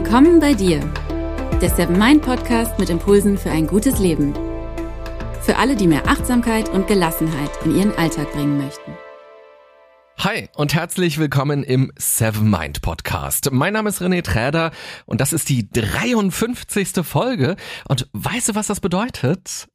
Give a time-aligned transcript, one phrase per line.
[0.00, 0.78] Willkommen bei dir,
[1.60, 4.32] der Seven Mind Podcast mit Impulsen für ein gutes Leben.
[5.42, 8.92] Für alle, die mehr Achtsamkeit und Gelassenheit in ihren Alltag bringen möchten.
[10.18, 13.50] Hi und herzlich willkommen im Seven Mind Podcast.
[13.50, 14.70] Mein Name ist René Träder
[15.04, 17.04] und das ist die 53.
[17.04, 17.56] Folge.
[17.88, 19.66] Und weißt du, was das bedeutet?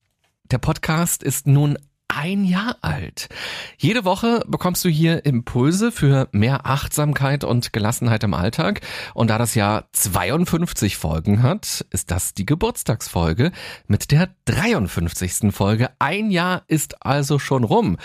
[0.51, 1.77] Der Podcast ist nun
[2.15, 3.29] ein Jahr alt.
[3.77, 8.81] Jede Woche bekommst du hier Impulse für mehr Achtsamkeit und Gelassenheit im Alltag.
[9.13, 13.51] Und da das Jahr 52 Folgen hat, ist das die Geburtstagsfolge
[13.87, 15.53] mit der 53.
[15.53, 15.89] Folge.
[15.99, 17.97] Ein Jahr ist also schon rum.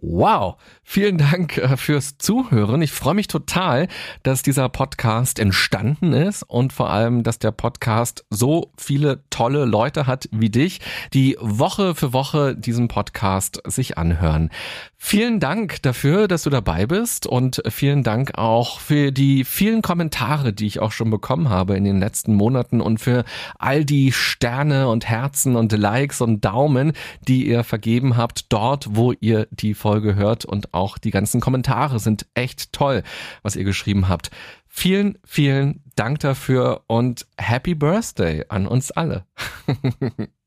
[0.00, 0.56] Wow!
[0.82, 2.82] Vielen Dank äh, fürs Zuhören.
[2.82, 3.88] Ich freue mich total,
[4.22, 10.06] dass dieser Podcast entstanden ist und vor allem, dass der Podcast so viele tolle Leute
[10.06, 10.80] hat wie dich,
[11.14, 14.50] die Woche für Woche diesen Podcast Podcast sich anhören.
[14.96, 20.52] Vielen Dank dafür, dass du dabei bist und vielen Dank auch für die vielen Kommentare,
[20.52, 23.24] die ich auch schon bekommen habe in den letzten Monaten und für
[23.58, 26.92] all die Sterne und Herzen und Likes und Daumen,
[27.26, 31.98] die ihr vergeben habt dort, wo ihr die Folge hört und auch die ganzen Kommentare
[31.98, 33.02] sind echt toll,
[33.42, 34.30] was ihr geschrieben habt.
[34.68, 39.26] Vielen, vielen Dank dafür und Happy Birthday an uns alle.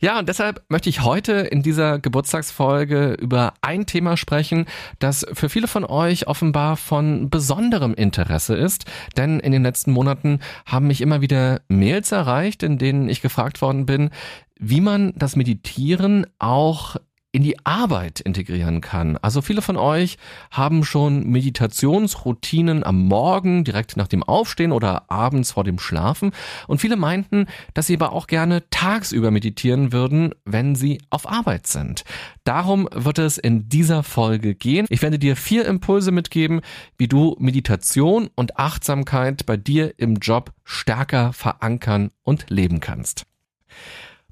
[0.00, 4.66] Ja, und deshalb möchte ich heute in dieser Geburtstagsfolge über ein Thema sprechen,
[4.98, 8.84] das für viele von euch offenbar von besonderem Interesse ist.
[9.16, 13.62] Denn in den letzten Monaten haben mich immer wieder Mails erreicht, in denen ich gefragt
[13.62, 14.10] worden bin,
[14.58, 16.96] wie man das Meditieren auch
[17.36, 19.18] in die Arbeit integrieren kann.
[19.18, 20.16] Also viele von euch
[20.50, 26.30] haben schon Meditationsroutinen am Morgen direkt nach dem Aufstehen oder abends vor dem Schlafen
[26.66, 31.66] und viele meinten, dass sie aber auch gerne tagsüber meditieren würden, wenn sie auf Arbeit
[31.66, 32.04] sind.
[32.44, 34.86] Darum wird es in dieser Folge gehen.
[34.88, 36.62] Ich werde dir vier Impulse mitgeben,
[36.96, 43.26] wie du Meditation und Achtsamkeit bei dir im Job stärker verankern und leben kannst.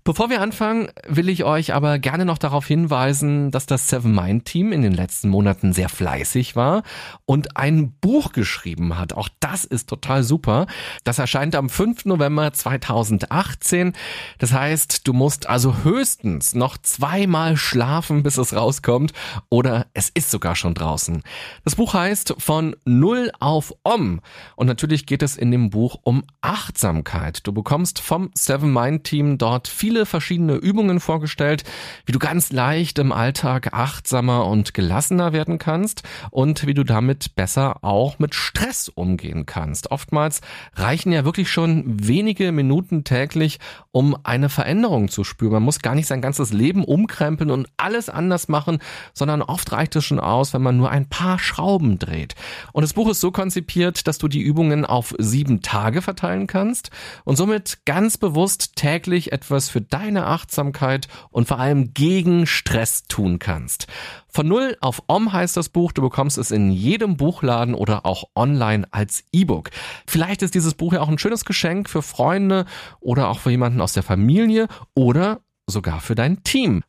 [0.07, 4.45] Bevor wir anfangen, will ich euch aber gerne noch darauf hinweisen, dass das Seven Mind
[4.45, 6.83] Team in den letzten Monaten sehr fleißig war
[7.25, 9.15] und ein Buch geschrieben hat.
[9.15, 10.67] Auch das ist total super.
[11.05, 12.05] Das erscheint am 5.
[12.05, 13.95] November 2018.
[14.39, 19.15] Das heißt, du musst also höchstens noch zweimal schlafen, bis es rauskommt
[19.49, 21.23] oder es ist sogar schon draußen.
[21.65, 24.21] Das Buch heißt von Null auf Om
[24.57, 27.47] und natürlich geht es in dem Buch um Achtsamkeit.
[27.47, 31.63] Du bekommst vom Seven Mind Team dort viele viele verschiedene Übungen vorgestellt,
[32.05, 37.37] wie du ganz leicht im Alltag achtsamer und gelassener werden kannst und wie du damit
[37.37, 39.93] besser auch mit Stress umgehen kannst.
[39.93, 40.41] Oftmals
[40.75, 43.61] reichen ja wirklich schon wenige Minuten täglich,
[43.93, 45.53] um eine Veränderung zu spüren.
[45.53, 48.81] Man muss gar nicht sein ganzes Leben umkrempeln und alles anders machen,
[49.13, 52.35] sondern oft reicht es schon aus, wenn man nur ein paar Schrauben dreht.
[52.73, 56.91] Und das Buch ist so konzipiert, dass du die Übungen auf sieben Tage verteilen kannst
[57.23, 63.39] und somit ganz bewusst täglich etwas für deine Achtsamkeit und vor allem gegen Stress tun
[63.39, 63.87] kannst.
[64.29, 65.93] Von Null auf Om heißt das Buch.
[65.93, 69.71] Du bekommst es in jedem Buchladen oder auch online als E-Book.
[70.07, 72.65] Vielleicht ist dieses Buch ja auch ein schönes Geschenk für Freunde
[73.01, 76.83] oder auch für jemanden aus der Familie oder sogar für dein Team.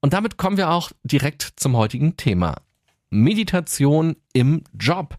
[0.00, 2.56] Und damit kommen wir auch direkt zum heutigen Thema.
[3.10, 5.16] Meditation im Job.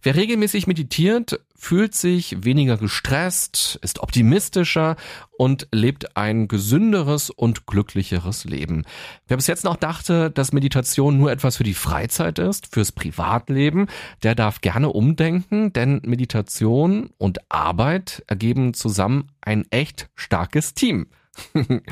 [0.00, 4.96] Wer regelmäßig meditiert, fühlt sich weniger gestresst, ist optimistischer
[5.30, 8.84] und lebt ein gesünderes und glücklicheres Leben.
[9.28, 13.86] Wer bis jetzt noch dachte, dass Meditation nur etwas für die Freizeit ist, fürs Privatleben,
[14.24, 21.06] der darf gerne umdenken, denn Meditation und Arbeit ergeben zusammen ein echt starkes Team.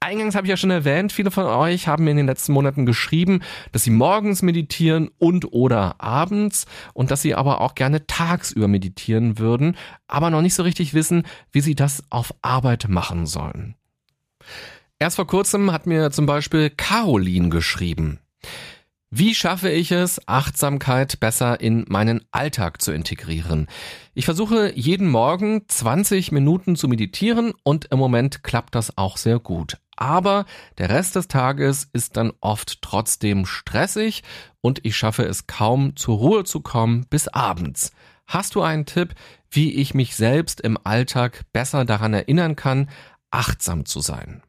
[0.00, 2.84] Eingangs habe ich ja schon erwähnt, viele von euch haben mir in den letzten Monaten
[2.84, 3.40] geschrieben,
[3.72, 9.38] dass sie morgens meditieren und oder abends und dass sie aber auch gerne tagsüber meditieren
[9.38, 13.74] würden, aber noch nicht so richtig wissen, wie sie das auf Arbeit machen sollen.
[14.98, 18.18] Erst vor kurzem hat mir zum Beispiel Caroline geschrieben.
[19.12, 23.66] Wie schaffe ich es, Achtsamkeit besser in meinen Alltag zu integrieren?
[24.14, 29.40] Ich versuche jeden Morgen 20 Minuten zu meditieren und im Moment klappt das auch sehr
[29.40, 29.78] gut.
[29.96, 30.46] Aber
[30.78, 34.22] der Rest des Tages ist dann oft trotzdem stressig
[34.60, 37.90] und ich schaffe es kaum zur Ruhe zu kommen bis abends.
[38.28, 39.16] Hast du einen Tipp,
[39.50, 42.88] wie ich mich selbst im Alltag besser daran erinnern kann,
[43.32, 44.44] achtsam zu sein?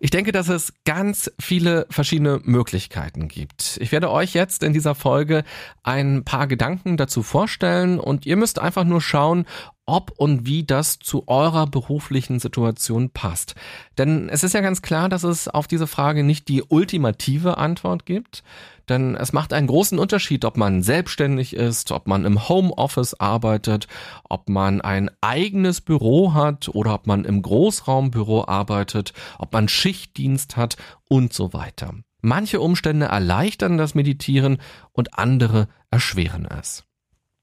[0.00, 3.78] Ich denke, dass es ganz viele verschiedene Möglichkeiten gibt.
[3.80, 5.42] Ich werde euch jetzt in dieser Folge
[5.82, 9.44] ein paar Gedanken dazu vorstellen und ihr müsst einfach nur schauen,
[9.86, 13.56] ob und wie das zu eurer beruflichen Situation passt.
[13.96, 18.06] Denn es ist ja ganz klar, dass es auf diese Frage nicht die ultimative Antwort
[18.06, 18.44] gibt.
[18.88, 23.86] Denn es macht einen großen Unterschied, ob man selbstständig ist, ob man im Homeoffice arbeitet,
[24.28, 30.56] ob man ein eigenes Büro hat oder ob man im Großraumbüro arbeitet, ob man Schichtdienst
[30.56, 30.76] hat
[31.08, 31.94] und so weiter.
[32.20, 34.58] Manche Umstände erleichtern das Meditieren
[34.92, 36.84] und andere erschweren es.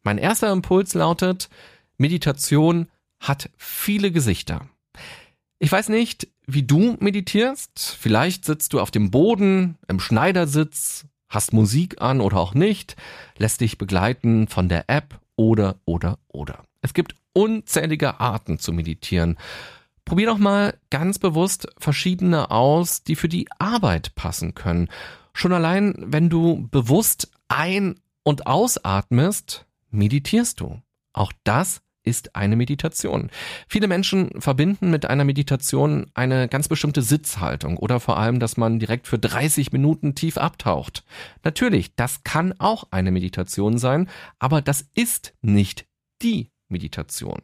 [0.03, 1.50] Mein erster Impuls lautet,
[1.97, 2.88] Meditation
[3.19, 4.68] hat viele Gesichter.
[5.59, 7.97] Ich weiß nicht, wie du meditierst.
[8.00, 12.95] Vielleicht sitzt du auf dem Boden, im Schneidersitz, hast Musik an oder auch nicht,
[13.38, 16.63] lässt dich begleiten von der App oder, oder, oder.
[16.81, 19.38] Es gibt unzählige Arten zu meditieren.
[20.06, 24.88] Probier doch mal ganz bewusst verschiedene aus, die für die Arbeit passen können.
[25.33, 30.81] Schon allein, wenn du bewusst ein- und ausatmest, meditierst du.
[31.12, 33.30] Auch das ist eine Meditation.
[33.68, 38.80] Viele Menschen verbinden mit einer Meditation eine ganz bestimmte Sitzhaltung oder vor allem, dass man
[38.80, 41.04] direkt für 30 Minuten tief abtaucht.
[41.44, 44.10] Natürlich, das kann auch eine Meditation sein,
[44.40, 45.86] aber das ist nicht
[46.22, 47.42] die Meditation.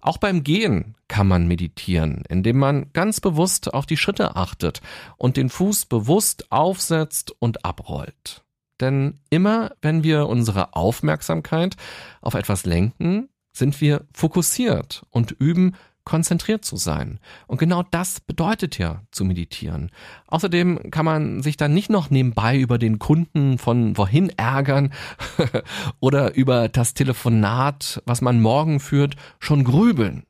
[0.00, 4.80] Auch beim Gehen kann man meditieren, indem man ganz bewusst auf die Schritte achtet
[5.16, 8.44] und den Fuß bewusst aufsetzt und abrollt.
[8.80, 11.76] Denn immer wenn wir unsere Aufmerksamkeit
[12.20, 13.28] auf etwas lenken,
[13.58, 15.74] sind wir fokussiert und üben
[16.08, 17.20] konzentriert zu sein.
[17.46, 19.90] Und genau das bedeutet ja zu meditieren.
[20.26, 24.94] Außerdem kann man sich dann nicht noch nebenbei über den Kunden von wohin ärgern
[26.00, 30.22] oder über das Telefonat, was man morgen führt, schon grübeln.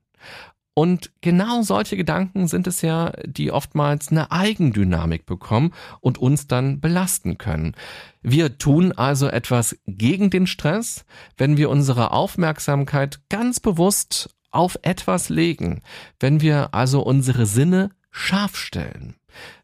[0.78, 6.78] Und genau solche Gedanken sind es ja, die oftmals eine Eigendynamik bekommen und uns dann
[6.78, 7.74] belasten können.
[8.22, 11.04] Wir tun also etwas gegen den Stress,
[11.36, 15.82] wenn wir unsere Aufmerksamkeit ganz bewusst auf etwas legen,
[16.20, 19.17] wenn wir also unsere Sinne scharf stellen.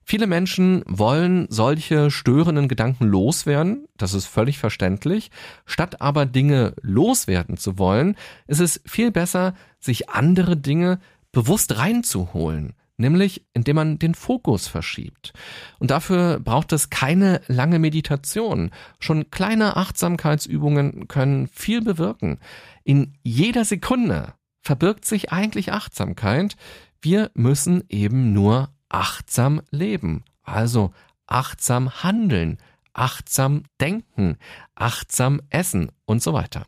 [0.04, 5.30] Viele Menschen wollen solche störenden Gedanken loswerden, das ist völlig verständlich.
[5.64, 8.16] Statt aber Dinge loswerden zu wollen,
[8.46, 11.00] ist es viel besser, sich andere Dinge
[11.32, 15.32] bewusst reinzuholen, nämlich indem man den Fokus verschiebt.
[15.78, 18.70] Und dafür braucht es keine lange Meditation.
[18.98, 22.38] Schon kleine Achtsamkeitsübungen können viel bewirken.
[22.84, 26.56] In jeder Sekunde verbirgt sich eigentlich Achtsamkeit.
[27.00, 30.94] Wir müssen eben nur achtsam leben, also
[31.26, 32.58] achtsam handeln,
[32.92, 34.38] achtsam denken,
[34.76, 36.62] achtsam essen und so weiter.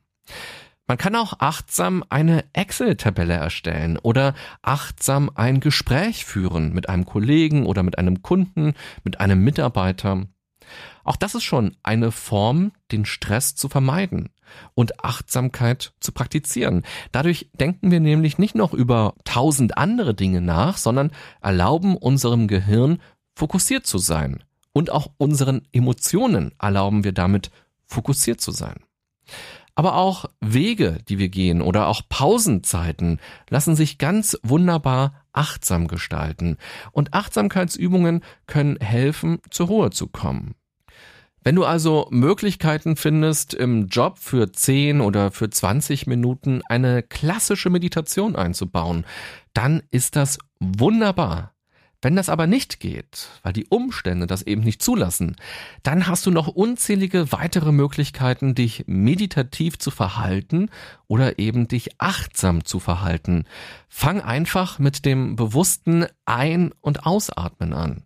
[0.89, 7.65] Man kann auch achtsam eine Excel-Tabelle erstellen oder achtsam ein Gespräch führen mit einem Kollegen
[7.65, 8.75] oder mit einem Kunden,
[9.05, 10.27] mit einem Mitarbeiter.
[11.05, 14.31] Auch das ist schon eine Form, den Stress zu vermeiden
[14.75, 16.83] und Achtsamkeit zu praktizieren.
[17.13, 21.11] Dadurch denken wir nämlich nicht noch über tausend andere Dinge nach, sondern
[21.41, 23.01] erlauben unserem Gehirn
[23.35, 24.43] fokussiert zu sein.
[24.73, 27.51] Und auch unseren Emotionen erlauben wir damit
[27.87, 28.77] fokussiert zu sein.
[29.75, 33.21] Aber auch Wege, die wir gehen oder auch Pausenzeiten
[33.51, 36.57] lassen sich ganz wunderbar achtsam gestalten.
[36.93, 40.55] Und Achtsamkeitsübungen können helfen, zur Ruhe zu kommen.
[41.43, 47.71] Wenn du also Möglichkeiten findest, im Job für 10 oder für 20 Minuten eine klassische
[47.71, 49.07] Meditation einzubauen,
[49.55, 51.56] dann ist das wunderbar.
[52.07, 55.35] Wenn das aber nicht geht, weil die Umstände das eben nicht zulassen,
[55.83, 60.71] dann hast du noch unzählige weitere Möglichkeiten, dich meditativ zu verhalten
[61.09, 63.43] oder eben dich achtsam zu verhalten.
[63.89, 68.05] Fang einfach mit dem bewussten Ein- und Ausatmen an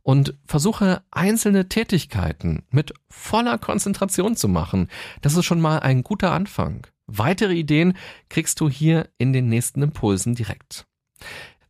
[0.00, 4.88] und versuche einzelne Tätigkeiten mit voller Konzentration zu machen.
[5.20, 6.86] Das ist schon mal ein guter Anfang.
[7.06, 7.98] Weitere Ideen
[8.30, 10.86] kriegst du hier in den nächsten Impulsen direkt.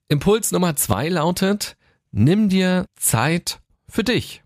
[0.09, 1.77] Impuls Nummer zwei lautet,
[2.11, 4.43] nimm dir Zeit für dich.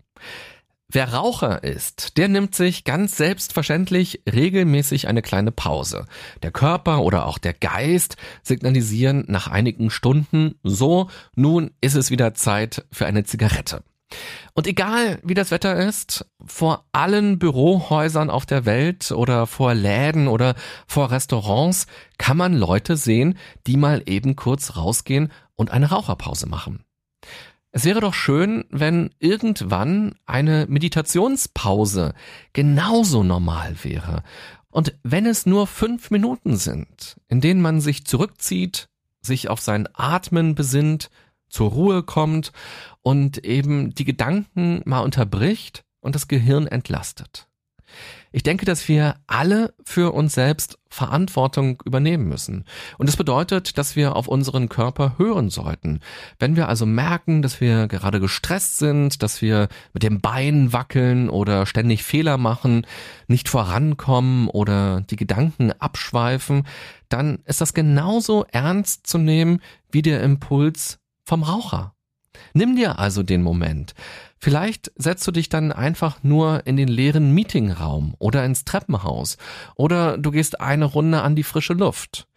[0.89, 6.05] Wer Raucher ist, der nimmt sich ganz selbstverständlich regelmäßig eine kleine Pause.
[6.43, 12.35] Der Körper oder auch der Geist signalisieren nach einigen Stunden, so, nun ist es wieder
[12.35, 13.83] Zeit für eine Zigarette.
[14.53, 20.29] Und egal wie das Wetter ist, vor allen Bürohäusern auf der Welt oder vor Läden
[20.29, 20.55] oder
[20.87, 21.87] vor Restaurants
[22.17, 23.37] kann man Leute sehen,
[23.67, 26.85] die mal eben kurz rausgehen und eine Raucherpause machen.
[27.71, 32.13] Es wäre doch schön, wenn irgendwann eine Meditationspause
[32.53, 34.23] genauso normal wäre.
[34.69, 38.87] Und wenn es nur fünf Minuten sind, in denen man sich zurückzieht,
[39.21, 41.09] sich auf sein Atmen besinnt,
[41.49, 42.51] zur Ruhe kommt
[43.01, 47.47] und eben die Gedanken mal unterbricht und das Gehirn entlastet.
[48.37, 52.65] Ich denke, dass wir alle für uns selbst Verantwortung übernehmen müssen.
[52.99, 56.01] Und das bedeutet, dass wir auf unseren Körper hören sollten.
[56.37, 61.31] Wenn wir also merken, dass wir gerade gestresst sind, dass wir mit dem Bein wackeln
[61.31, 62.85] oder ständig Fehler machen,
[63.27, 66.67] nicht vorankommen oder die Gedanken abschweifen,
[67.09, 71.95] dann ist das genauso ernst zu nehmen wie der Impuls vom Raucher.
[72.53, 73.95] Nimm dir also den Moment.
[74.39, 79.37] Vielleicht setzt du dich dann einfach nur in den leeren Meetingraum oder ins Treppenhaus
[79.75, 82.27] oder du gehst eine Runde an die frische Luft.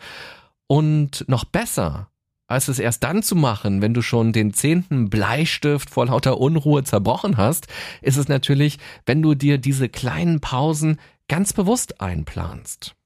[0.67, 2.11] Und noch besser,
[2.47, 6.83] als es erst dann zu machen, wenn du schon den zehnten Bleistift vor lauter Unruhe
[6.83, 7.69] zerbrochen hast,
[8.03, 12.97] ist es natürlich, wenn du dir diese kleinen Pausen ganz bewusst einplanst.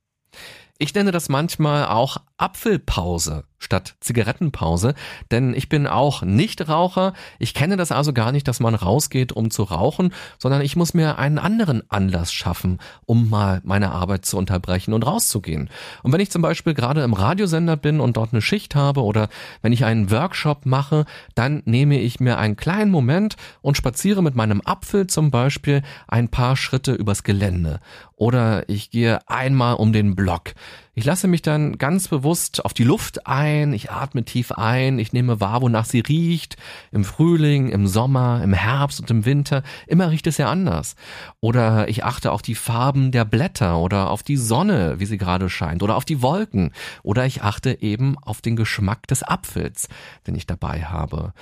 [0.79, 4.95] Ich nenne das manchmal auch Apfelpause statt Zigarettenpause,
[5.31, 7.15] denn ich bin auch nicht Raucher.
[7.39, 10.95] Ich kenne das also gar nicht, dass man rausgeht, um zu rauchen, sondern ich muss
[10.95, 15.71] mir einen anderen Anlass schaffen, um mal meine Arbeit zu unterbrechen und rauszugehen.
[16.03, 19.29] Und wenn ich zum Beispiel gerade im Radiosender bin und dort eine Schicht habe oder
[19.63, 24.35] wenn ich einen Workshop mache, dann nehme ich mir einen kleinen Moment und spaziere mit
[24.35, 27.81] meinem Apfel zum Beispiel ein paar Schritte übers Gelände.
[28.17, 30.55] Oder ich gehe einmal um den Block.
[30.97, 35.13] Ich lasse mich dann ganz bewusst auf die Luft ein, ich atme tief ein, ich
[35.13, 36.57] nehme wahr, wonach sie riecht.
[36.93, 40.95] Im Frühling, im Sommer, im Herbst und im Winter, immer riecht es ja anders.
[41.41, 45.51] Oder ich achte auf die Farben der Blätter oder auf die Sonne, wie sie gerade
[45.51, 46.71] scheint, oder auf die Wolken.
[47.03, 49.89] Oder ich achte eben auf den Geschmack des Apfels,
[50.29, 51.33] den ich dabei habe.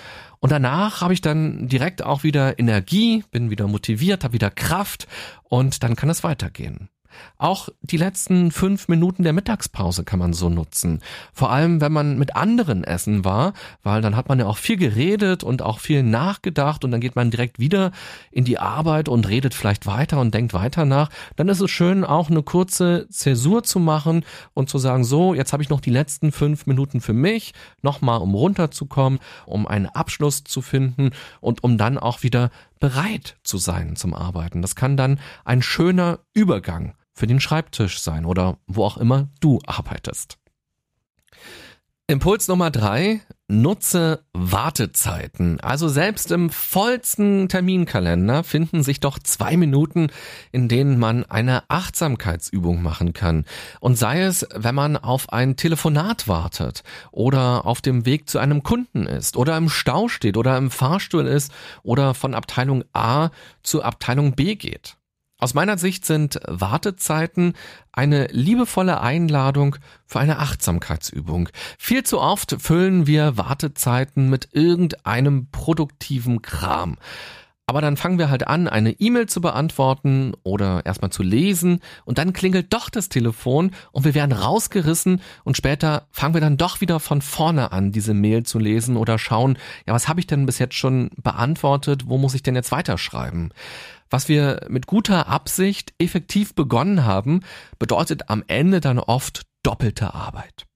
[0.40, 5.06] Und danach habe ich dann direkt auch wieder Energie, bin wieder motiviert, habe wieder Kraft
[5.44, 6.88] und dann kann es weitergehen.
[7.38, 11.00] Auch die letzten fünf Minuten der Mittagspause kann man so nutzen.
[11.32, 13.52] Vor allem, wenn man mit anderen essen war,
[13.82, 17.16] weil dann hat man ja auch viel geredet und auch viel nachgedacht und dann geht
[17.16, 17.92] man direkt wieder
[18.30, 21.10] in die Arbeit und redet vielleicht weiter und denkt weiter nach.
[21.36, 25.52] Dann ist es schön, auch eine kurze Zäsur zu machen und zu sagen, so, jetzt
[25.52, 30.44] habe ich noch die letzten fünf Minuten für mich, nochmal um runterzukommen, um einen Abschluss
[30.44, 32.50] zu finden und um dann auch wieder
[32.80, 34.60] bereit zu sein zum Arbeiten.
[34.60, 39.60] Das kann dann ein schöner Übergang für den Schreibtisch sein oder wo auch immer du
[39.66, 40.38] arbeitest.
[42.08, 45.60] Impuls Nummer drei, nutze Wartezeiten.
[45.60, 50.08] Also selbst im vollsten Terminkalender finden sich doch zwei Minuten,
[50.50, 53.46] in denen man eine Achtsamkeitsübung machen kann.
[53.80, 58.62] Und sei es, wenn man auf ein Telefonat wartet oder auf dem Weg zu einem
[58.62, 61.52] Kunden ist oder im Stau steht oder im Fahrstuhl ist
[61.82, 63.30] oder von Abteilung A
[63.62, 64.96] zu Abteilung B geht.
[65.42, 67.54] Aus meiner Sicht sind Wartezeiten
[67.90, 69.74] eine liebevolle Einladung
[70.06, 71.48] für eine Achtsamkeitsübung.
[71.78, 76.96] Viel zu oft füllen wir Wartezeiten mit irgendeinem produktiven Kram.
[77.66, 82.18] Aber dann fangen wir halt an, eine E-Mail zu beantworten oder erstmal zu lesen und
[82.18, 86.80] dann klingelt doch das Telefon und wir werden rausgerissen und später fangen wir dann doch
[86.80, 90.46] wieder von vorne an, diese Mail zu lesen oder schauen, ja, was habe ich denn
[90.46, 93.50] bis jetzt schon beantwortet, wo muss ich denn jetzt weiterschreiben?
[94.12, 97.40] Was wir mit guter Absicht effektiv begonnen haben,
[97.78, 100.66] bedeutet am Ende dann oft doppelte Arbeit.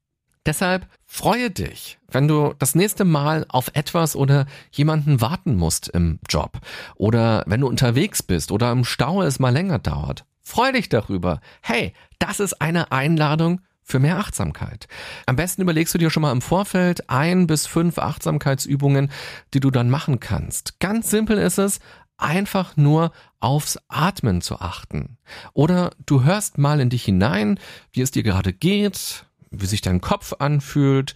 [0.46, 6.20] Deshalb freue dich, wenn du das nächste Mal auf etwas oder jemanden warten musst im
[6.28, 6.60] Job
[6.94, 10.24] oder wenn du unterwegs bist oder im Stau es mal länger dauert.
[10.40, 11.40] Freu dich darüber.
[11.62, 14.86] Hey, das ist eine Einladung für mehr Achtsamkeit.
[15.26, 19.10] Am besten überlegst du dir schon mal im Vorfeld ein bis fünf Achtsamkeitsübungen,
[19.52, 20.78] die du dann machen kannst.
[20.78, 21.80] Ganz simpel ist es,
[22.18, 25.18] einfach nur aufs Atmen zu achten.
[25.52, 27.58] Oder du hörst mal in dich hinein,
[27.92, 31.14] wie es dir gerade geht, wie sich dein Kopf anfühlt,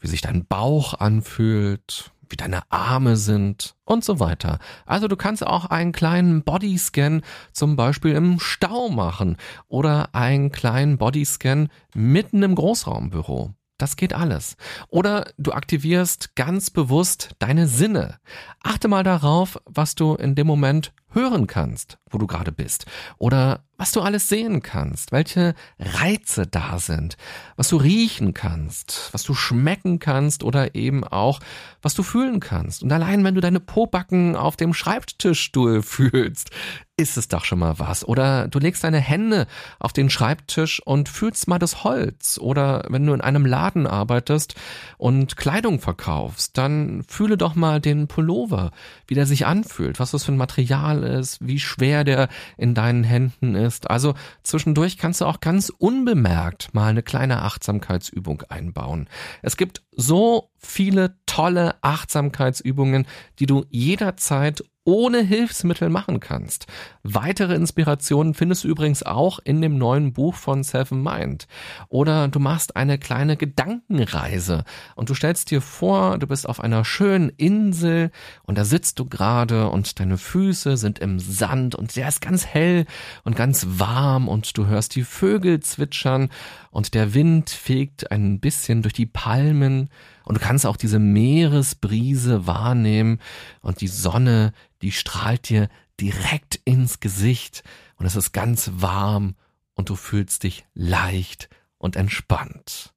[0.00, 4.58] wie sich dein Bauch anfühlt, wie deine Arme sind und so weiter.
[4.86, 7.22] Also du kannst auch einen kleinen Bodyscan
[7.52, 9.36] zum Beispiel im Stau machen
[9.68, 13.54] oder einen kleinen Bodyscan mitten im Großraumbüro.
[13.78, 14.56] Das geht alles.
[14.88, 18.18] Oder du aktivierst ganz bewusst deine Sinne.
[18.62, 22.86] Achte mal darauf, was du in dem Moment hören kannst, wo du gerade bist.
[23.18, 27.16] Oder was du alles sehen kannst, welche Reize da sind,
[27.56, 31.40] was du riechen kannst, was du schmecken kannst oder eben auch,
[31.82, 32.84] was du fühlen kannst.
[32.84, 36.50] Und allein wenn du deine Pobacken auf dem Schreibtischstuhl fühlst,
[36.96, 38.06] ist es doch schon mal was.
[38.06, 39.46] Oder du legst deine Hände
[39.78, 42.38] auf den Schreibtisch und fühlst mal das Holz.
[42.38, 44.54] Oder wenn du in einem Laden arbeitest
[44.98, 48.70] und Kleidung verkaufst, dann fühle doch mal den Pullover,
[49.06, 53.04] wie der sich anfühlt, was das für ein Material ist, wie schwer der in deinen
[53.04, 53.90] Händen ist.
[53.90, 59.08] Also zwischendurch kannst du auch ganz unbemerkt mal eine kleine Achtsamkeitsübung einbauen.
[59.42, 63.06] Es gibt so viele tolle Achtsamkeitsübungen,
[63.38, 66.66] die du jederzeit ohne Hilfsmittel machen kannst.
[67.02, 71.46] Weitere Inspirationen findest du übrigens auch in dem neuen Buch von Seven Mind.
[71.88, 74.64] Oder du machst eine kleine Gedankenreise
[74.96, 78.10] und du stellst dir vor, du bist auf einer schönen Insel
[78.42, 82.46] und da sitzt du gerade und deine Füße sind im Sand und der ist ganz
[82.46, 82.86] hell
[83.24, 86.28] und ganz warm und du hörst die Vögel zwitschern
[86.72, 89.90] und der Wind fegt ein bisschen durch die Palmen
[90.24, 93.20] und du kannst auch diese Meeresbrise wahrnehmen
[93.60, 95.68] und die Sonne, die strahlt dir
[96.00, 97.62] direkt ins Gesicht
[97.96, 99.36] und es ist ganz warm
[99.74, 102.94] und du fühlst dich leicht und entspannt.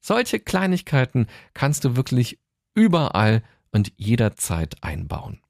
[0.00, 2.40] Solche Kleinigkeiten kannst du wirklich
[2.74, 5.42] überall und jederzeit einbauen.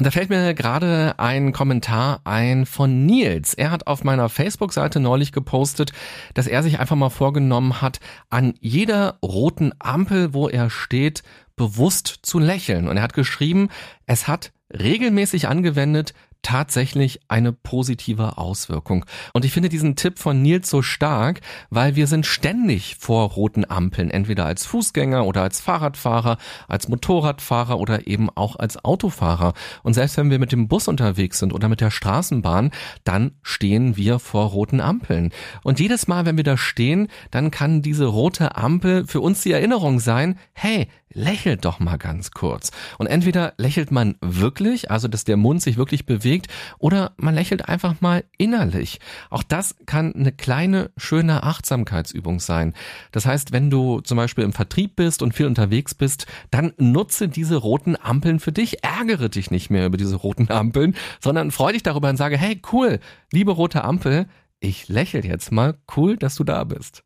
[0.00, 3.52] Und da fällt mir gerade ein Kommentar ein von Nils.
[3.52, 5.92] Er hat auf meiner Facebook-Seite neulich gepostet,
[6.32, 11.22] dass er sich einfach mal vorgenommen hat, an jeder roten Ampel, wo er steht,
[11.54, 12.88] bewusst zu lächeln.
[12.88, 13.68] Und er hat geschrieben,
[14.06, 19.04] es hat regelmäßig angewendet tatsächlich eine positive Auswirkung.
[19.32, 23.68] Und ich finde diesen Tipp von Nils so stark, weil wir sind ständig vor roten
[23.68, 29.54] Ampeln, entweder als Fußgänger oder als Fahrradfahrer, als Motorradfahrer oder eben auch als Autofahrer.
[29.82, 32.70] Und selbst wenn wir mit dem Bus unterwegs sind oder mit der Straßenbahn,
[33.04, 35.30] dann stehen wir vor roten Ampeln.
[35.62, 39.52] Und jedes Mal, wenn wir da stehen, dann kann diese rote Ampel für uns die
[39.52, 42.70] Erinnerung sein, hey, lächelt doch mal ganz kurz.
[42.98, 46.48] Und entweder lächelt man wirklich, also dass der Mund sich wirklich bewegt,
[46.78, 49.00] oder man lächelt einfach mal innerlich.
[49.28, 52.74] Auch das kann eine kleine, schöne Achtsamkeitsübung sein.
[53.12, 57.28] Das heißt, wenn du zum Beispiel im Vertrieb bist und viel unterwegs bist, dann nutze
[57.28, 61.72] diese roten Ampeln für dich, ärgere dich nicht mehr über diese roten Ampeln, sondern freu
[61.72, 63.00] dich darüber und sage, hey, cool,
[63.32, 64.26] liebe rote Ampel,
[64.60, 67.02] ich lächel jetzt mal, cool, dass du da bist.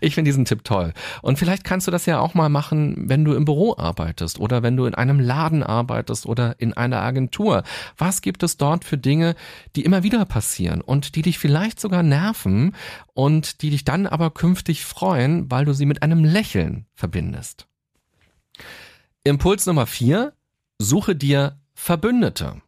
[0.00, 0.92] Ich finde diesen Tipp toll.
[1.22, 4.62] Und vielleicht kannst du das ja auch mal machen, wenn du im Büro arbeitest oder
[4.62, 7.62] wenn du in einem Laden arbeitest oder in einer Agentur.
[7.96, 9.34] Was gibt es dort für Dinge,
[9.76, 12.74] die immer wieder passieren und die dich vielleicht sogar nerven
[13.14, 17.66] und die dich dann aber künftig freuen, weil du sie mit einem Lächeln verbindest?
[19.24, 20.32] Impuls Nummer vier.
[20.78, 22.62] Suche dir Verbündete.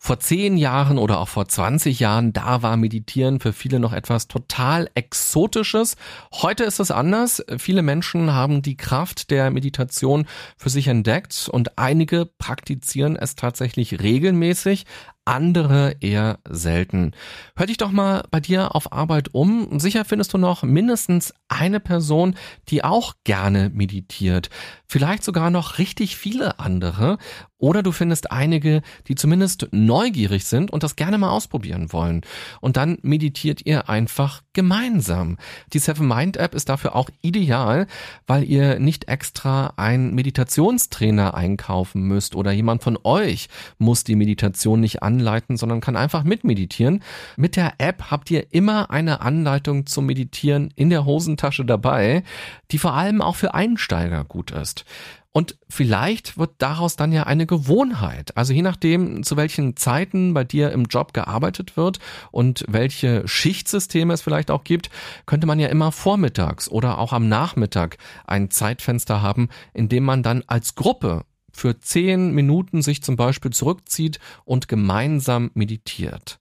[0.00, 4.28] Vor zehn Jahren oder auch vor 20 Jahren, da war Meditieren für viele noch etwas
[4.28, 5.96] total Exotisches.
[6.32, 7.44] Heute ist es anders.
[7.58, 14.00] Viele Menschen haben die Kraft der Meditation für sich entdeckt und einige praktizieren es tatsächlich
[14.00, 14.86] regelmäßig,
[15.28, 17.12] andere eher selten.
[17.54, 19.78] Hör dich doch mal bei dir auf Arbeit um.
[19.78, 22.34] Sicher findest du noch mindestens eine Person,
[22.68, 24.48] die auch gerne meditiert.
[24.86, 27.18] Vielleicht sogar noch richtig viele andere.
[27.58, 32.22] Oder du findest einige, die zumindest neugierig sind und das gerne mal ausprobieren wollen.
[32.60, 35.36] Und dann meditiert ihr einfach gemeinsam.
[35.72, 37.88] Die Seven Mind App ist dafür auch ideal,
[38.28, 44.80] weil ihr nicht extra einen Meditationstrainer einkaufen müsst oder jemand von euch muss die Meditation
[44.80, 47.02] nicht an anleiten, sondern kann einfach mitmeditieren.
[47.36, 52.22] Mit der App habt ihr immer eine Anleitung zum Meditieren in der Hosentasche dabei,
[52.70, 54.84] die vor allem auch für Einsteiger gut ist.
[55.30, 58.36] Und vielleicht wird daraus dann ja eine Gewohnheit.
[58.36, 61.98] Also je nachdem, zu welchen Zeiten bei dir im Job gearbeitet wird
[62.30, 64.90] und welche Schichtsysteme es vielleicht auch gibt,
[65.26, 70.22] könnte man ja immer vormittags oder auch am Nachmittag ein Zeitfenster haben, in dem man
[70.22, 71.24] dann als Gruppe
[71.58, 76.38] für zehn Minuten sich zum Beispiel zurückzieht und gemeinsam meditiert.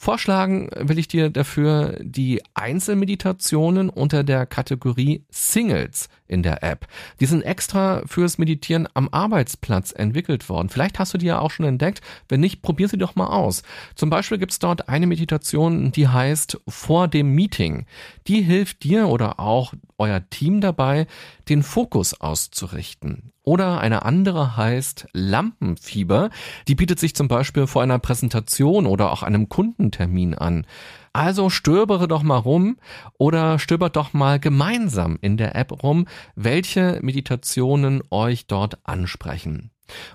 [0.00, 6.86] Vorschlagen will ich dir dafür die Einzelmeditationen unter der Kategorie Singles in der App.
[7.18, 10.68] Die sind extra fürs Meditieren am Arbeitsplatz entwickelt worden.
[10.68, 12.00] Vielleicht hast du die ja auch schon entdeckt.
[12.28, 13.64] Wenn nicht, probier sie doch mal aus.
[13.96, 17.86] Zum Beispiel gibt's dort eine Meditation, die heißt Vor dem Meeting.
[18.28, 21.08] Die hilft dir oder auch euer Team dabei,
[21.48, 23.32] den Fokus auszurichten.
[23.48, 26.28] Oder eine andere heißt Lampenfieber.
[26.68, 29.48] Die bietet sich zum Beispiel vor einer Präsentation oder auch einem
[29.88, 30.66] Kundentermin an.
[31.12, 32.76] Also stöbere doch mal rum
[33.18, 39.70] oder stöbert doch mal gemeinsam in der App rum, welche Meditationen euch dort ansprechen.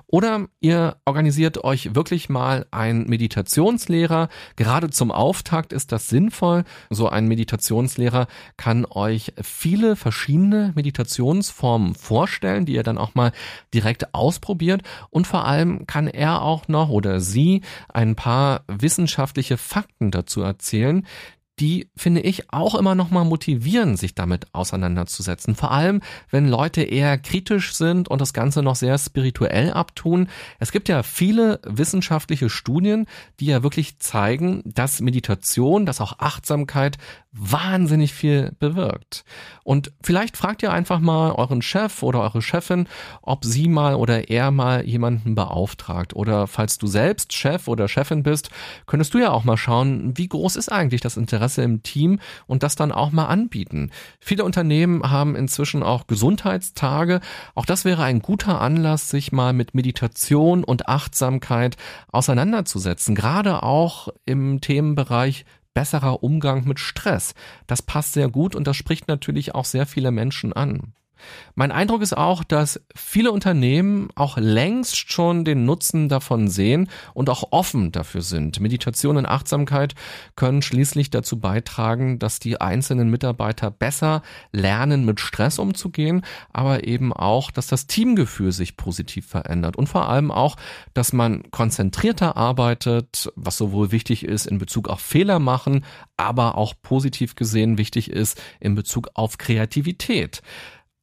[0.08, 4.30] Oder ihr organisiert euch wirklich mal einen Meditationslehrer.
[4.56, 6.64] Gerade zum Auftakt ist das sinnvoll.
[6.90, 13.32] So ein Meditationslehrer kann euch viele verschiedene Meditationsformen vorstellen, die ihr dann auch mal
[13.74, 14.82] direkt ausprobiert.
[15.10, 21.06] Und vor allem kann er auch noch oder sie ein paar wissenschaftliche Fakten dazu erzählen,
[21.60, 25.56] die finde ich auch immer noch mal motivieren, sich damit auseinanderzusetzen.
[25.56, 30.30] Vor allem, wenn Leute eher kritisch sind und das Ganze noch sehr spirituell abtun.
[30.60, 33.06] Es gibt ja viele wissenschaftliche Studien,
[33.40, 36.98] die ja wirklich zeigen, dass Meditation, dass auch Achtsamkeit
[37.32, 39.24] wahnsinnig viel bewirkt.
[39.64, 42.88] Und vielleicht fragt ihr einfach mal euren Chef oder eure Chefin,
[43.22, 46.16] ob sie mal oder er mal jemanden beauftragt.
[46.16, 48.50] Oder falls du selbst Chef oder Chefin bist,
[48.86, 52.64] könntest du ja auch mal schauen, wie groß ist eigentlich das Interesse im Team und
[52.64, 53.92] das dann auch mal anbieten.
[54.20, 57.20] Viele Unternehmen haben inzwischen auch Gesundheitstage.
[57.56, 61.78] Auch das wäre ein guter Anlass, sich mal mit Meditation und Achtsamkeit
[62.12, 63.16] auseinanderzusetzen.
[63.16, 67.34] Gerade auch im Themenbereich besserer Umgang mit Stress.
[67.68, 70.94] Das passt sehr gut und das spricht natürlich auch sehr viele Menschen an.
[71.56, 77.30] Mein Eindruck ist auch, dass viele Unternehmen auch längst schon den Nutzen davon sehen und
[77.30, 78.60] auch offen dafür sind.
[78.60, 79.94] Meditation und Achtsamkeit
[80.36, 87.14] können schließlich dazu beitragen, dass die einzelnen Mitarbeiter besser lernen, mit Stress umzugehen, aber eben
[87.14, 90.56] auch, dass das Teamgefühl sich positiv verändert und vor allem auch,
[90.94, 95.86] dass man konzentrierter arbeitet, was sowohl wichtig ist in Bezug auf Fehler machen,
[96.18, 100.42] aber auch positiv gesehen wichtig ist in Bezug auf Kreativität.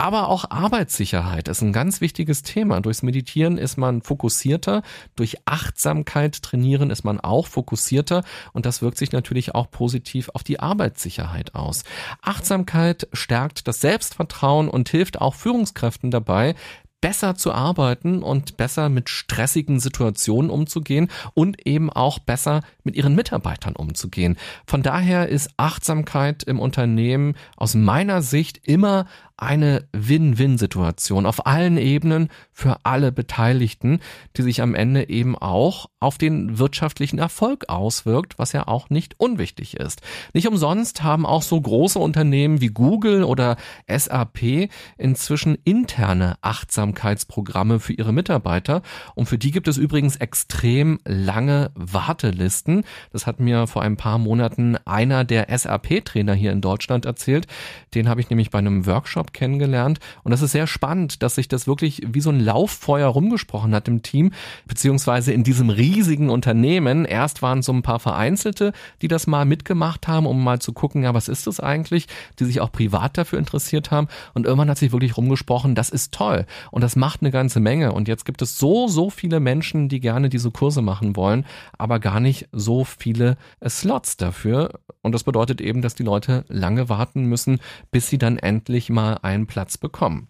[0.00, 2.80] Aber auch Arbeitssicherheit ist ein ganz wichtiges Thema.
[2.80, 4.80] Durchs Meditieren ist man fokussierter,
[5.14, 10.42] durch Achtsamkeit trainieren ist man auch fokussierter und das wirkt sich natürlich auch positiv auf
[10.42, 11.84] die Arbeitssicherheit aus.
[12.22, 16.54] Achtsamkeit stärkt das Selbstvertrauen und hilft auch Führungskräften dabei,
[17.00, 23.14] besser zu arbeiten und besser mit stressigen Situationen umzugehen und eben auch besser mit ihren
[23.14, 24.36] Mitarbeitern umzugehen.
[24.66, 29.06] Von daher ist Achtsamkeit im Unternehmen aus meiner Sicht immer
[29.40, 34.00] eine Win-Win-Situation auf allen Ebenen für alle Beteiligten,
[34.36, 39.14] die sich am Ende eben auch auf den wirtschaftlichen Erfolg auswirkt, was ja auch nicht
[39.18, 40.02] unwichtig ist.
[40.34, 43.56] Nicht umsonst haben auch so große Unternehmen wie Google oder
[43.88, 48.82] SAP inzwischen interne Achtsamkeitsprogramme für ihre Mitarbeiter
[49.14, 52.84] und für die gibt es übrigens extrem lange Wartelisten.
[53.12, 57.46] Das hat mir vor ein paar Monaten einer der SAP-Trainer hier in Deutschland erzählt.
[57.94, 60.00] Den habe ich nämlich bei einem Workshop kennengelernt.
[60.22, 63.88] Und das ist sehr spannend, dass sich das wirklich wie so ein Lauffeuer rumgesprochen hat
[63.88, 64.32] im Team,
[64.66, 67.04] beziehungsweise in diesem riesigen Unternehmen.
[67.04, 71.02] Erst waren so ein paar Vereinzelte, die das mal mitgemacht haben, um mal zu gucken,
[71.02, 72.06] ja, was ist das eigentlich,
[72.38, 74.08] die sich auch privat dafür interessiert haben.
[74.34, 76.46] Und irgendwann hat sich wirklich rumgesprochen, das ist toll.
[76.70, 77.92] Und das macht eine ganze Menge.
[77.92, 81.44] Und jetzt gibt es so, so viele Menschen, die gerne diese Kurse machen wollen,
[81.78, 84.80] aber gar nicht so viele Slots dafür.
[85.02, 89.18] Und das bedeutet eben, dass die Leute lange warten müssen, bis sie dann endlich mal
[89.22, 90.28] einen Platz bekommen.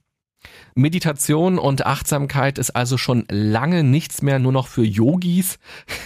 [0.74, 5.59] Meditation und Achtsamkeit ist also schon lange nichts mehr nur noch für Yogis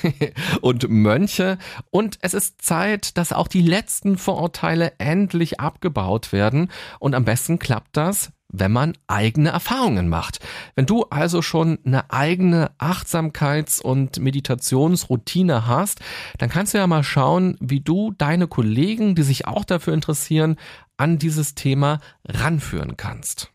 [0.61, 1.59] und Mönche
[1.91, 7.61] und es ist Zeit, dass auch die letzten Vorurteile endlich abgebaut werden und am besten
[7.61, 10.41] klappt das, wenn man eigene Erfahrungen macht.
[10.75, 16.01] Wenn du also schon eine eigene Achtsamkeits- und Meditationsroutine hast,
[16.39, 20.57] dann kannst du ja mal schauen, wie du deine Kollegen, die sich auch dafür interessieren,
[20.97, 23.51] an dieses Thema ranführen kannst.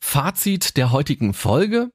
[0.00, 1.90] Fazit der heutigen Folge.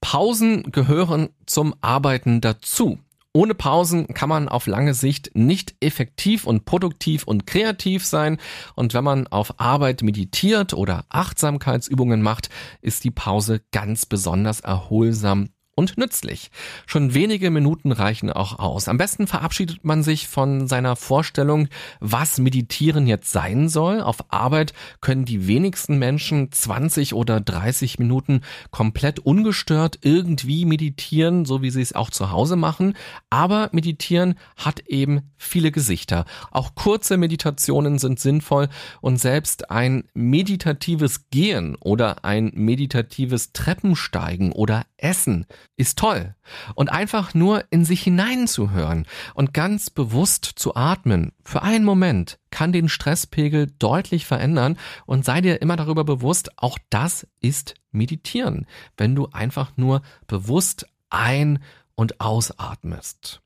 [0.00, 2.98] Pausen gehören zum Arbeiten dazu.
[3.34, 8.38] Ohne Pausen kann man auf lange Sicht nicht effektiv und produktiv und kreativ sein.
[8.74, 12.48] Und wenn man auf Arbeit meditiert oder Achtsamkeitsübungen macht,
[12.80, 16.50] ist die Pause ganz besonders erholsam und nützlich.
[16.86, 18.88] Schon wenige Minuten reichen auch aus.
[18.88, 21.68] Am besten verabschiedet man sich von seiner Vorstellung,
[22.00, 24.00] was Meditieren jetzt sein soll.
[24.00, 28.40] Auf Arbeit können die wenigsten Menschen 20 oder 30 Minuten
[28.72, 32.94] komplett ungestört irgendwie meditieren, so wie sie es auch zu Hause machen.
[33.30, 36.24] Aber Meditieren hat eben viele Gesichter.
[36.50, 38.68] Auch kurze Meditationen sind sinnvoll
[39.00, 45.46] und selbst ein meditatives Gehen oder ein meditatives Treppensteigen oder Essen
[45.78, 46.34] ist toll.
[46.74, 52.72] Und einfach nur in sich hineinzuhören und ganz bewusst zu atmen für einen Moment kann
[52.72, 59.14] den Stresspegel deutlich verändern und sei dir immer darüber bewusst, auch das ist Meditieren, wenn
[59.14, 61.60] du einfach nur bewusst ein-
[61.94, 63.40] und ausatmest.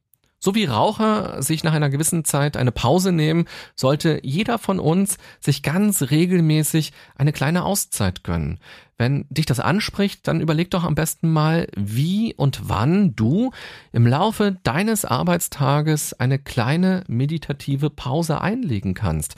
[0.44, 3.44] So wie Raucher sich nach einer gewissen Zeit eine Pause nehmen,
[3.76, 8.58] sollte jeder von uns sich ganz regelmäßig eine kleine Auszeit gönnen.
[9.02, 13.50] Wenn dich das anspricht, dann überleg doch am besten mal, wie und wann du
[13.90, 19.34] im Laufe deines Arbeitstages eine kleine meditative Pause einlegen kannst.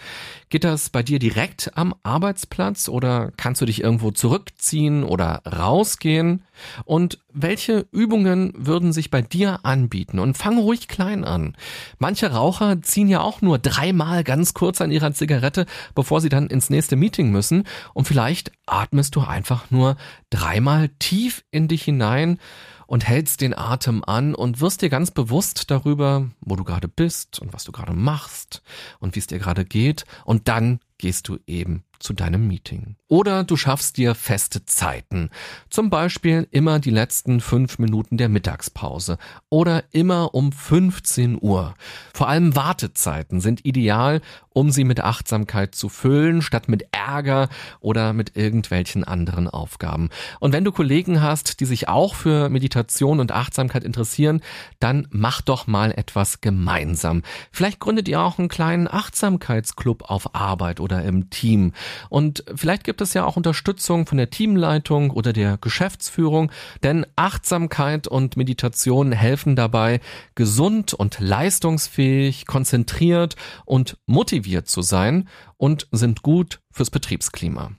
[0.50, 6.42] Geht das bei dir direkt am Arbeitsplatz oder kannst du dich irgendwo zurückziehen oder rausgehen?
[6.84, 10.18] Und welche Übungen würden sich bei dir anbieten?
[10.18, 11.56] Und fang ruhig klein an.
[11.98, 16.46] Manche Raucher ziehen ja auch nur dreimal ganz kurz an ihrer Zigarette, bevor sie dann
[16.48, 17.64] ins nächste Meeting müssen.
[17.92, 19.96] Und vielleicht atmest du einfach nur
[20.30, 22.38] dreimal tief in dich hinein
[22.86, 27.38] und hältst den Atem an und wirst dir ganz bewusst darüber, wo du gerade bist
[27.40, 28.62] und was du gerade machst
[29.00, 30.04] und wie es dir gerade geht.
[30.24, 32.96] Und dann gehst du eben zu deinem Meeting.
[33.08, 35.30] Oder du schaffst dir feste Zeiten.
[35.70, 39.18] Zum Beispiel immer die letzten fünf Minuten der Mittagspause.
[39.48, 41.74] Oder immer um 15 Uhr.
[42.12, 47.48] Vor allem Wartezeiten sind ideal, um sie mit Achtsamkeit zu füllen, statt mit Ärger
[47.80, 50.10] oder mit irgendwelchen anderen Aufgaben.
[50.40, 54.42] Und wenn du Kollegen hast, die sich auch für Meditation und Achtsamkeit interessieren,
[54.78, 57.22] dann mach doch mal etwas gemeinsam.
[57.50, 61.72] Vielleicht gründet ihr auch einen kleinen Achtsamkeitsclub auf Arbeit oder im Team.
[62.08, 68.06] Und vielleicht gibt es ja auch Unterstützung von der Teamleitung oder der Geschäftsführung, denn Achtsamkeit
[68.06, 70.00] und Meditation helfen dabei,
[70.34, 77.72] gesund und leistungsfähig, konzentriert und motiviert zu sein und sind gut fürs Betriebsklima.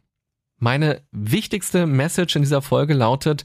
[0.58, 3.44] Meine wichtigste Message in dieser Folge lautet,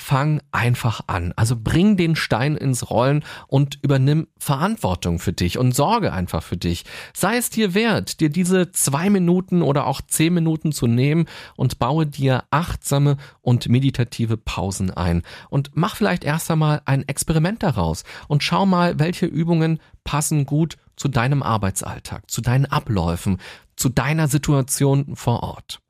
[0.00, 1.34] fang einfach an.
[1.34, 6.56] Also bring den Stein ins Rollen und übernimm Verantwortung für dich und sorge einfach für
[6.56, 6.84] dich.
[7.12, 11.80] Sei es dir wert, dir diese zwei Minuten oder auch zehn Minuten zu nehmen und
[11.80, 15.24] baue dir achtsame und meditative Pausen ein.
[15.50, 20.76] Und mach vielleicht erst einmal ein Experiment daraus und schau mal, welche Übungen passen gut
[20.94, 23.38] zu deinem Arbeitsalltag, zu deinen Abläufen,
[23.74, 25.80] zu deiner Situation vor Ort.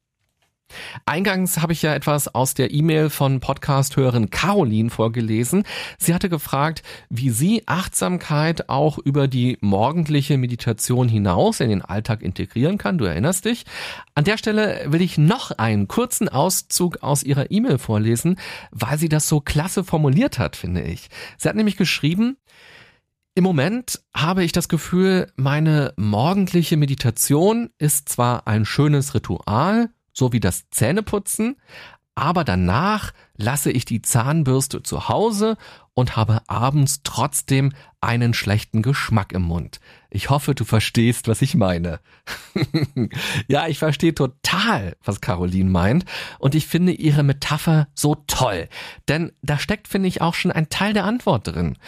[1.06, 5.64] Eingangs habe ich ja etwas aus der E-Mail von Podcast-Hörerin Caroline vorgelesen.
[5.98, 12.22] Sie hatte gefragt, wie sie Achtsamkeit auch über die morgendliche Meditation hinaus in den Alltag
[12.22, 12.98] integrieren kann.
[12.98, 13.64] Du erinnerst dich.
[14.14, 18.38] An der Stelle will ich noch einen kurzen Auszug aus ihrer E-Mail vorlesen,
[18.70, 21.08] weil sie das so klasse formuliert hat, finde ich.
[21.38, 22.36] Sie hat nämlich geschrieben,
[23.34, 30.32] im Moment habe ich das Gefühl, meine morgendliche Meditation ist zwar ein schönes Ritual, so
[30.32, 31.56] wie das Zähneputzen,
[32.14, 35.56] aber danach lasse ich die Zahnbürste zu Hause
[35.94, 39.78] und habe abends trotzdem einen schlechten Geschmack im Mund.
[40.10, 42.00] Ich hoffe, du verstehst, was ich meine.
[43.46, 46.04] ja, ich verstehe total, was Caroline meint
[46.40, 48.68] und ich finde ihre Metapher so toll,
[49.06, 51.78] denn da steckt, finde ich, auch schon ein Teil der Antwort drin.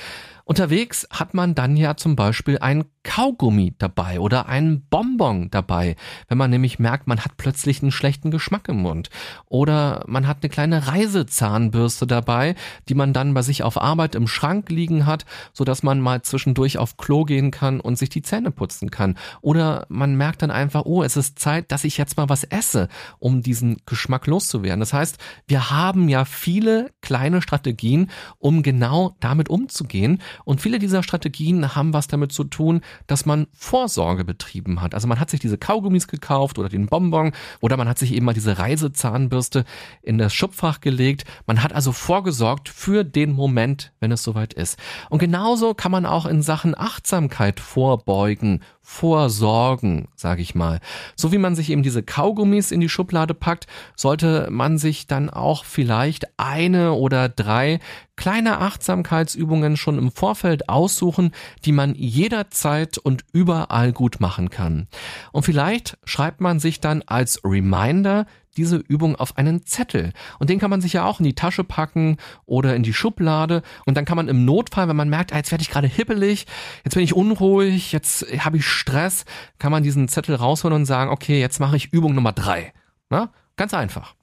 [0.50, 5.94] Unterwegs hat man dann ja zum Beispiel ein Kaugummi dabei oder einen Bonbon dabei,
[6.28, 9.10] wenn man nämlich merkt, man hat plötzlich einen schlechten Geschmack im Mund.
[9.46, 12.56] Oder man hat eine kleine Reisezahnbürste dabei,
[12.88, 16.22] die man dann bei sich auf Arbeit im Schrank liegen hat, so dass man mal
[16.22, 19.16] zwischendurch auf Klo gehen kann und sich die Zähne putzen kann.
[19.40, 22.88] Oder man merkt dann einfach, oh, es ist Zeit, dass ich jetzt mal was esse,
[23.20, 24.80] um diesen Geschmack loszuwerden.
[24.80, 28.10] Das heißt, wir haben ja viele kleine Strategien,
[28.40, 33.46] um genau damit umzugehen und viele dieser Strategien haben was damit zu tun, dass man
[33.53, 34.94] Vorsorge betrieben hat.
[34.94, 38.26] Also man hat sich diese Kaugummis gekauft oder den Bonbon oder man hat sich eben
[38.26, 39.64] mal diese Reisezahnbürste
[40.03, 41.24] in das Schubfach gelegt.
[41.46, 44.79] Man hat also vorgesorgt für den Moment, wenn es soweit ist.
[45.09, 50.80] Und genauso kann man auch in Sachen Achtsamkeit vorbeugen, vorsorgen, sage ich mal.
[51.14, 55.30] So wie man sich eben diese Kaugummis in die Schublade packt, sollte man sich dann
[55.30, 57.78] auch vielleicht eine oder drei
[58.16, 61.32] kleine Achtsamkeitsübungen schon im Vorfeld aussuchen,
[61.64, 64.88] die man jederzeit und überall gut machen kann.
[65.32, 70.12] Und vielleicht schreibt man sich dann als Reminder diese Übung auf einen Zettel.
[70.38, 73.62] Und den kann man sich ja auch in die Tasche packen oder in die Schublade.
[73.86, 76.46] Und dann kann man im Notfall, wenn man merkt, ah, jetzt werde ich gerade hippelig,
[76.84, 79.24] jetzt bin ich unruhig, jetzt habe ich Stress,
[79.58, 82.72] kann man diesen Zettel rausholen und sagen, okay, jetzt mache ich Übung Nummer drei.
[83.08, 83.30] Na?
[83.56, 84.14] Ganz einfach.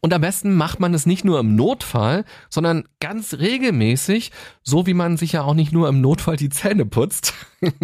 [0.00, 4.32] Und am besten macht man es nicht nur im Notfall, sondern ganz regelmäßig,
[4.62, 7.34] so wie man sich ja auch nicht nur im Notfall die Zähne putzt,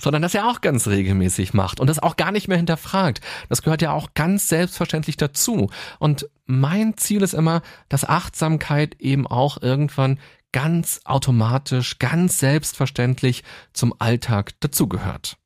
[0.00, 3.20] sondern das ja auch ganz regelmäßig macht und das auch gar nicht mehr hinterfragt.
[3.48, 5.70] Das gehört ja auch ganz selbstverständlich dazu.
[5.98, 10.18] Und mein Ziel ist immer, dass Achtsamkeit eben auch irgendwann
[10.52, 15.36] ganz automatisch, ganz selbstverständlich zum Alltag dazugehört.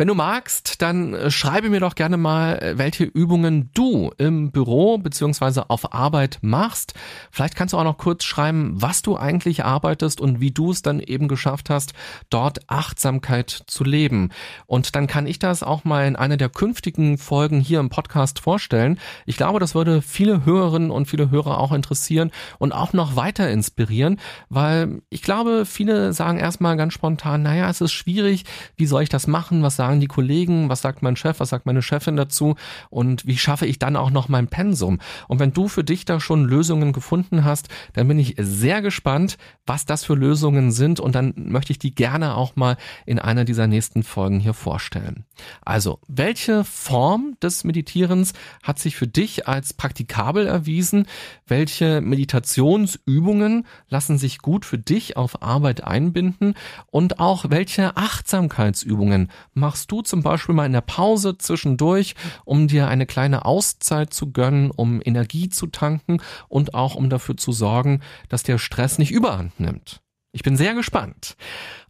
[0.00, 4.52] Wenn du magst, dann äh, schreibe mir doch gerne mal, äh, welche Übungen du im
[4.52, 6.94] Büro beziehungsweise auf Arbeit machst.
[7.32, 10.82] Vielleicht kannst du auch noch kurz schreiben, was du eigentlich arbeitest und wie du es
[10.82, 11.94] dann eben geschafft hast,
[12.30, 14.28] dort Achtsamkeit zu leben.
[14.66, 18.38] Und dann kann ich das auch mal in einer der künftigen Folgen hier im Podcast
[18.38, 19.00] vorstellen.
[19.26, 22.30] Ich glaube, das würde viele Hörerinnen und viele Hörer auch interessieren
[22.60, 27.80] und auch noch weiter inspirieren, weil ich glaube, viele sagen erstmal ganz spontan, naja, es
[27.80, 28.44] ist schwierig,
[28.76, 31.48] wie soll ich das machen, was sagen sagen die Kollegen, was sagt mein Chef, was
[31.48, 32.56] sagt meine Chefin dazu
[32.90, 34.98] und wie schaffe ich dann auch noch mein Pensum?
[35.28, 39.38] Und wenn du für dich da schon Lösungen gefunden hast, dann bin ich sehr gespannt,
[39.66, 43.46] was das für Lösungen sind und dann möchte ich die gerne auch mal in einer
[43.46, 45.24] dieser nächsten Folgen hier vorstellen.
[45.62, 51.06] Also, welche Form des Meditierens hat sich für dich als praktikabel erwiesen?
[51.46, 56.54] Welche Meditationsübungen lassen sich gut für dich auf Arbeit einbinden?
[56.90, 59.30] Und auch welche Achtsamkeitsübungen
[59.78, 64.32] machst du zum Beispiel mal in der Pause zwischendurch, um dir eine kleine Auszeit zu
[64.32, 69.12] gönnen, um Energie zu tanken und auch um dafür zu sorgen, dass der Stress nicht
[69.12, 70.00] überhand nimmt?
[70.32, 71.36] Ich bin sehr gespannt.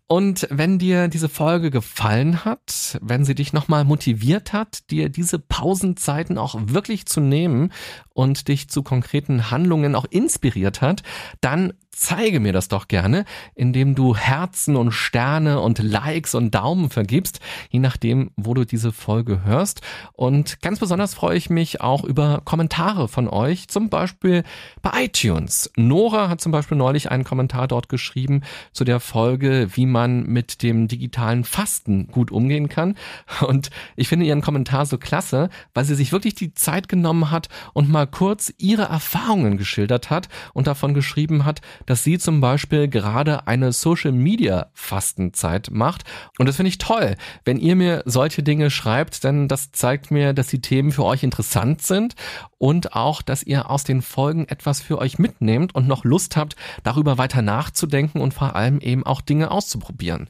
[0.07, 5.38] Und wenn dir diese Folge gefallen hat, wenn sie dich nochmal motiviert hat, dir diese
[5.38, 7.72] Pausenzeiten auch wirklich zu nehmen
[8.12, 11.03] und dich zu konkreten Handlungen auch inspiriert hat,
[11.40, 16.90] dann zeige mir das doch gerne, indem du Herzen und Sterne und Likes und Daumen
[16.90, 19.80] vergibst, je nachdem, wo du diese Folge hörst.
[20.12, 24.44] Und ganz besonders freue ich mich auch über Kommentare von euch, zum Beispiel
[24.82, 25.70] bei iTunes.
[25.76, 30.62] Nora hat zum Beispiel neulich einen Kommentar dort geschrieben zu der Folge, wie man mit
[30.62, 32.94] dem digitalen Fasten gut umgehen kann.
[33.40, 37.48] Und ich finde ihren Kommentar so klasse, weil sie sich wirklich die Zeit genommen hat
[37.72, 42.87] und mal kurz ihre Erfahrungen geschildert hat und davon geschrieben hat, dass sie zum Beispiel
[42.87, 46.05] gerade eine Social Media Fastenzeit macht.
[46.38, 47.16] Und das finde ich toll.
[47.44, 51.22] Wenn ihr mir solche Dinge schreibt, denn das zeigt mir, dass die Themen für euch
[51.22, 52.14] interessant sind
[52.59, 56.57] und auch, dass ihr aus den Folgen etwas für euch mitnehmt und noch Lust habt,
[56.83, 60.29] darüber weiter nachzudenken und vor allem eben auch Dinge auszuprobieren.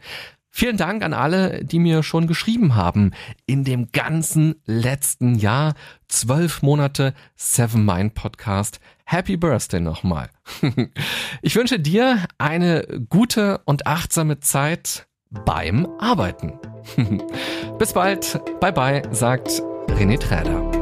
[0.50, 3.12] Vielen Dank an alle, die mir schon geschrieben haben.
[3.46, 5.74] In dem ganzen letzten Jahr,
[6.08, 8.80] zwölf Monate Seven Mind Podcast.
[9.08, 10.28] Happy Birthday nochmal.
[11.40, 16.58] Ich wünsche dir eine gute und achtsame Zeit beim Arbeiten.
[17.78, 18.40] Bis bald.
[18.60, 20.77] Bye bye, sagt René Träder.